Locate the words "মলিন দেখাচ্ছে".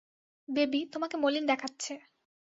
1.17-1.93